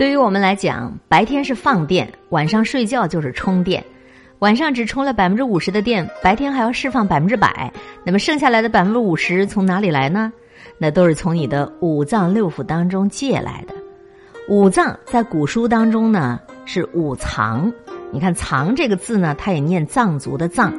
[0.00, 3.84] 对于我们来讲，白天是放电，晚上睡觉就是充电。
[4.38, 7.70] 晚上只充了百分之五十的电，白天还要释放百分之百。
[8.02, 10.32] 那么剩下来的百分之五十从哪里来呢？
[10.78, 13.74] 那都是从你的五脏六腑当中借来的。
[14.48, 17.70] 五脏在古书当中呢是五藏，
[18.10, 20.72] 你看“藏”这个字呢，它也念藏族的“藏”，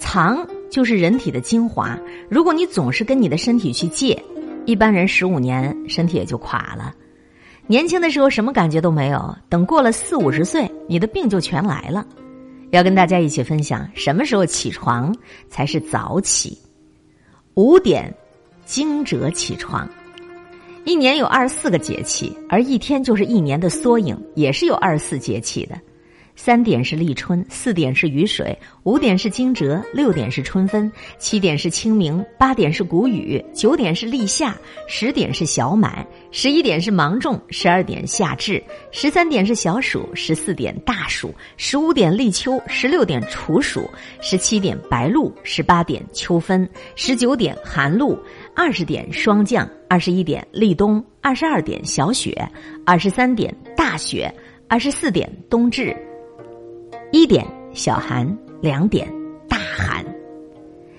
[0.00, 1.98] 藏就是人体的精华。
[2.30, 4.24] 如果你总是跟你的身体去借，
[4.64, 6.94] 一般人十五年身体也就垮了。
[7.70, 12.04] 年轻的时候什么感觉都没有，等过了四五十岁，你的病就全来了。
[12.72, 15.14] 要跟大家一起分享，什么时候起床
[15.48, 16.58] 才是早起？
[17.54, 18.12] 五点，
[18.64, 19.88] 惊蛰起床。
[20.84, 25.80] 一年有二十四个节气，而一天就是一年的缩影，也是有二十四节气的。
[26.36, 34.56] 三点是立春，四点是雨水，五点是惊蛰，六点是春分，七点是清明，八点是谷雨，九点是立夏，
[34.88, 43.88] 十点是小满，十一点是芒种，十二点夏至，十三点是小暑，十四点大暑，十五点立秋，十六点处暑，
[44.22, 48.18] 十七点白露，十八点秋分，十九点寒露，
[48.56, 52.48] 二十点霜降，二十一点立冬，二十二点小雪，
[52.86, 54.32] 二十三点大雪，
[54.68, 55.94] 二十四点冬至。
[57.12, 58.26] 一点小寒，
[58.60, 59.12] 两点
[59.48, 60.04] 大寒。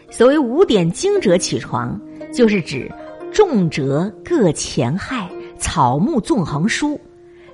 [0.10, 2.00] 所谓五点惊蛰起床，
[2.34, 2.92] 就是指
[3.32, 7.00] 重蛰各前害，草木纵横舒。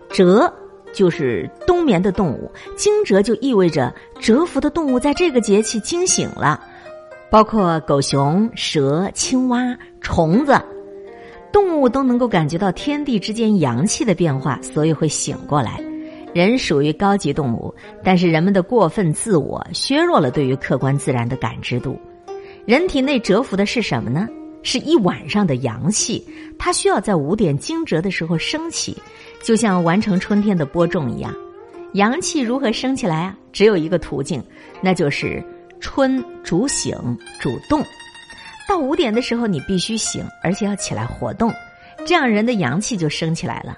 [0.10, 0.52] 蛰
[0.94, 6.60] 就是冬眠的动物，惊蛰就意味着蛰伏的动物在这个节气惊醒了，
[7.30, 10.60] 包括狗熊、蛇、青蛙、虫子，
[11.52, 15.80] 动物都能够感觉到天地之间阳气的变化，所以会醒过来。
[16.34, 22.00] 人属于高级动物，但是人们的过分自我削弱了对于客观自然的感知度。
[22.66, 24.28] 人体内蛰伏的是什么呢？
[24.64, 26.28] 是一晚上的阳气，
[26.60, 28.98] 它需要在五点惊蛰的时候升起，
[29.42, 31.34] 就像完成春天的播种一样。
[31.94, 33.38] 阳气如何升起来啊？
[33.54, 34.44] 只有一个途径，
[34.82, 35.42] 那就是
[35.80, 36.94] 春主醒
[37.40, 37.82] 主动。
[38.68, 41.54] 到五点的时候，你必须醒，而且要起来活动，
[42.06, 43.78] 这样人的阳气就升起来了。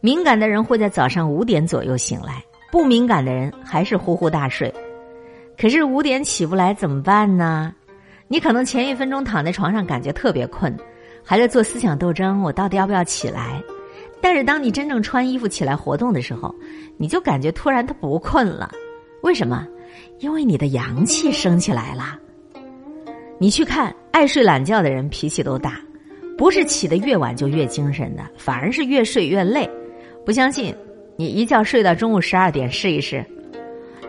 [0.00, 4.72] 敏感的人会在早上五点左右醒来，不敏感的人还是呼呼大睡。
[5.58, 7.74] 可是五点起不来怎么办呢？
[8.28, 10.76] 你可能前一分钟躺在床上感觉特别困，
[11.24, 13.62] 还在做思想斗争，我到底要不要起来？
[14.20, 16.54] 但是当你真正穿衣服起来活动的时候，
[16.98, 18.70] 你就感觉突然他不困了。
[19.22, 19.66] 为什么？
[20.18, 22.18] 因为你的阳气升起来了。
[23.38, 25.80] 你去看爱睡懒觉的人脾气都大，
[26.36, 29.68] 不是起得越晚就越精神的，反而是越睡越累。
[30.26, 30.74] 不相信，
[31.16, 33.24] 你一觉睡到中午十二点试一试。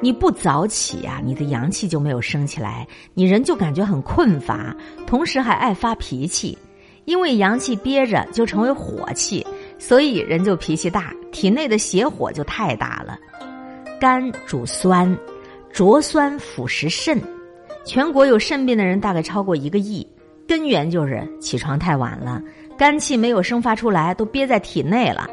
[0.01, 6.57] 你不早起呀，你的阳气就没有升起来，你人就感觉很困乏，同时还爱发脾气。
[7.05, 9.45] 因为阳气憋着就成为火气，
[9.77, 13.15] 所以人就脾气大，体内的邪火就太大了。
[13.99, 15.15] 肝主酸，
[15.71, 17.21] 浊酸腐蚀肾，
[17.85, 20.05] 全国有肾病的人大概超过一个亿，
[20.47, 22.41] 根源就是起床太晚了，
[22.75, 25.29] 肝气没有生发出来，都憋在体内了。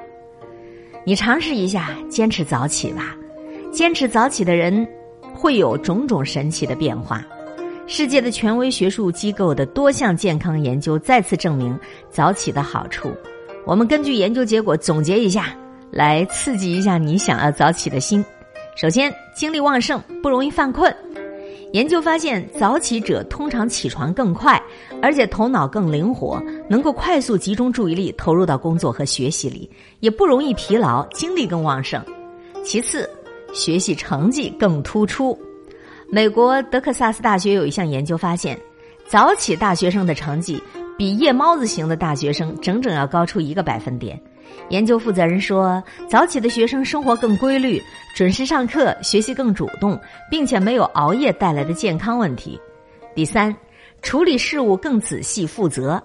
[1.06, 3.15] 你尝试一下，坚持早起吧。
[3.70, 4.87] 坚持早起的人，
[5.34, 7.22] 会有种种神奇的变化。
[7.87, 11.78] 世界的权威学术机构的多项健康研究再次证明
[12.09, 13.12] 早起的好处。
[13.66, 15.54] 我们根据研究结果总结一下，
[15.91, 18.25] 来刺激一下你想要早起的心。
[18.75, 20.94] 首先，精力旺盛，不容易犯困。
[21.74, 24.62] 研究发现，早起者通常起床更快，
[25.02, 29.68] 而且头脑更灵活，能够快速集中注意力投入到工作和学习里，
[29.98, 32.00] 也不容易疲劳，精力更旺盛。
[32.62, 33.10] 其次，
[33.52, 35.36] 学习成绩更突出。
[36.08, 38.56] 美国德克萨斯大学有一项研究发现，
[39.08, 40.62] 早起大学生的成绩
[40.96, 44.16] 比夜猫子型的大学生整整要高出一个百分点。
[44.71, 47.82] 研究负责人说：“早起的学生生活更规律，
[48.16, 49.99] 准时上课，学习更主动，
[50.31, 52.59] 并且没有熬夜带来的健康问题。
[53.15, 53.54] 第三，
[54.03, 56.03] 处理事务更仔细负责。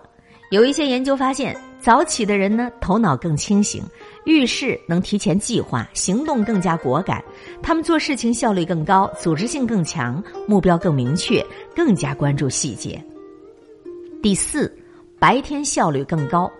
[0.52, 3.84] 有一些研究发现，早起的人呢，头脑更清醒，
[4.26, 7.24] 遇事能提前计划，行动更加果敢，
[7.62, 13.02] 他们做事情效率更高，组织性更强，目标更明确，更加关注细节。
[14.22, 14.75] 第四，
[15.18, 16.52] 白天效率更高。”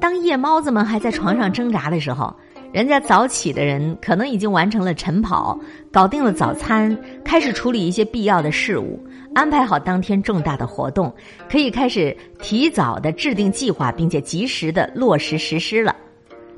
[0.00, 2.32] 当夜猫子们还在床上挣扎的时候，
[2.72, 5.58] 人家早起的人可能已经完成了晨跑，
[5.92, 9.02] 搞定了早餐，开始处理一些必要的事务，
[9.34, 11.12] 安排好当天重大的活动，
[11.50, 15.96] 可以开始提早的制定计划，并且及时的落实实施了。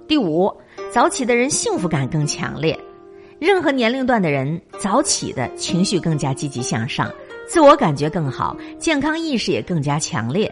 [0.06, 0.52] 第五，
[0.92, 2.78] 早起的人幸福感更强烈，
[3.38, 7.10] 任何年龄段的人早起的情绪更加积极向上，
[7.48, 10.49] 自我感觉更好，健康意识也更加强烈。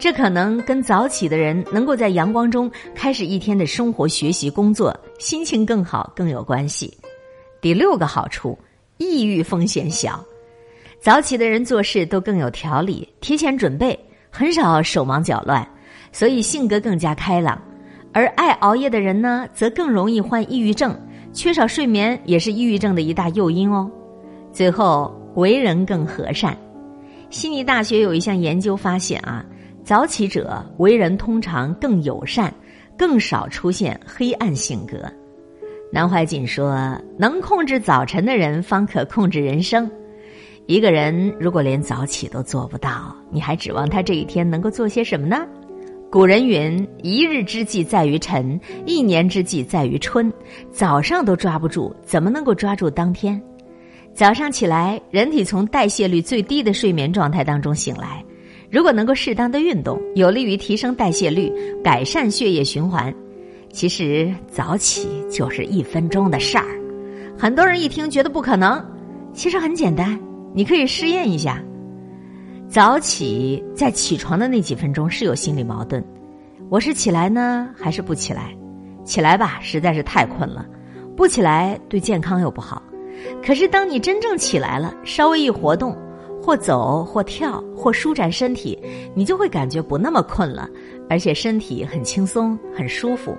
[0.00, 6.90] 这可能跟早起的人能够在阳光中开始一天的生活、学习、工作，心情更好更有关系。
[7.60, 8.58] 第六个好处，
[8.96, 10.24] 抑郁风险小。
[11.00, 13.98] 早起的人做事都更有条理，提前准备，
[14.30, 15.68] 很少手忙脚乱，
[16.12, 17.60] 所以性格更加开朗。
[18.14, 20.98] 而爱熬夜的人呢，则更容易患抑郁症，
[21.34, 23.88] 缺少睡眠也是抑郁症的一大诱因哦。
[24.50, 26.56] 最后，为人更和善。
[27.28, 29.44] 悉尼大学有一项研究发现啊。
[29.90, 32.54] 早起者为人通常更友善，
[32.96, 34.98] 更少出现黑暗性格。
[35.90, 39.90] 南怀瑾说：“能控制早晨的人，方可控制人生。
[40.66, 45.44] 一个人如果连早起都做不到，你还指望他这一天能够做些什么呢？”
[46.08, 50.32] 古人云：“一日之计在于晨，一年之计在于春。”
[50.70, 53.42] 早上都抓不住，怎么能够抓住当天？
[54.14, 58.24] 早上起来，人体从代谢率最低的睡眠状态当中醒来。
[58.70, 61.52] 如果能够适当的运动，有利于提升代谢率，
[61.82, 63.12] 改善血液循环。
[63.72, 66.66] 其实早起就是一分钟的事儿。
[67.36, 68.84] 很多人一听觉得不可能，
[69.32, 70.18] 其实很简单，
[70.54, 71.60] 你可以试验一下。
[72.68, 76.04] 早起在起床的那几分钟是有心理矛盾，
[76.68, 78.54] 我是起来呢还是不起来？
[79.04, 80.64] 起来吧，实在是太困了；
[81.16, 82.80] 不起来对健康又不好。
[83.44, 85.96] 可是当你真正起来了，稍微一活动。
[86.42, 88.78] 或走或跳或舒展身体，
[89.14, 90.68] 你就会感觉不那么困了，
[91.08, 93.36] 而且身体很轻松很舒服。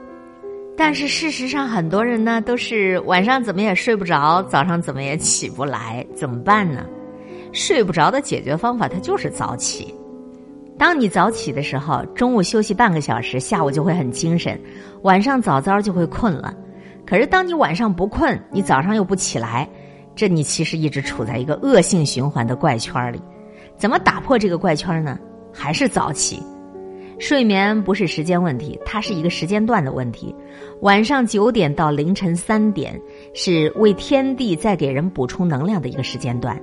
[0.77, 6.86] 但是事实上，很多人呢都是晚上怎么也睡不着，早上怎么也起不来，怎么办呢？
[7.51, 9.94] 睡不着的解决方法，它就是早起。
[10.77, 14.59] 当你早起的时候，中午休息半个小时，下午就会很精神，
[15.04, 16.54] 晚上早早就会困了。
[17.06, 19.69] 可是当你晚上不困，你早上又不起来。
[20.16, 23.22] 这你其实一直处在一个恶性循环的怪圈里，
[23.78, 25.18] 怎么打破这个怪圈呢？
[25.54, 26.42] 还是早起。
[27.18, 30.36] 睡眠不是时间问题，它是一个时间段的问题。
[30.81, 33.00] 晚上九点到凌晨三点
[33.36, 36.60] 是为天地在给人补充能量的一个时间段。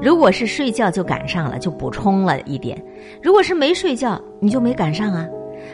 [0.00, 2.78] 如果是睡觉就赶上了，就补充了一点；
[3.22, 5.28] 如果是没睡觉，你就没赶上啊。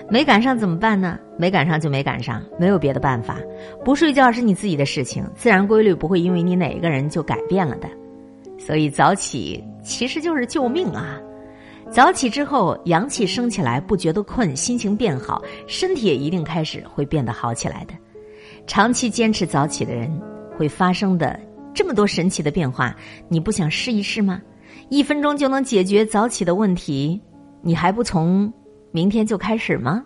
[0.08, 1.18] 没赶上怎么办呢？
[1.38, 3.38] 没赶上就没赶上，没有别的办法。
[3.84, 7.88] 不睡觉是你自己的事情，自然规律不会因为你哪一个人就改变了的。
[8.58, 11.18] 所以早起其实就是救命啊！
[11.90, 17.94] 早起之后，阳气升起来，不觉得困，心情变好，身体也一定开始会变得好起来的。
[18.66, 20.10] 长期坚持早起的人
[20.56, 21.38] 会发生的
[21.74, 22.94] 这么多神奇的变化，
[23.28, 24.40] 你不想试一试吗？
[24.88, 27.20] 一分钟就能解决早起的问题，
[27.60, 28.52] 你还不从？
[28.94, 30.04] 明天就开始吗？